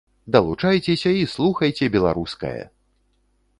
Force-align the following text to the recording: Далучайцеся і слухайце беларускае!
Далучайцеся 0.35 1.11
і 1.17 1.21
слухайце 1.35 1.91
беларускае! 1.99 2.57